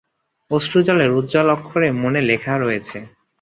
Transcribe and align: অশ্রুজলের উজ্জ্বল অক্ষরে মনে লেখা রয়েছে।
অশ্রুজলের 0.51 1.09
উজ্জ্বল 1.11 1.47
অক্ষরে 1.55 1.89
মনে 2.03 2.21
লেখা 2.29 2.53
রয়েছে। 2.57 2.97